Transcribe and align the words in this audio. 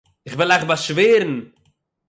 איך 0.25 0.33
וועל 0.35 0.51
אייך 0.51 0.63
באשווערען 0.63 1.41